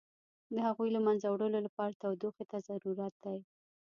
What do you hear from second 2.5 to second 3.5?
ته ضرورت دی.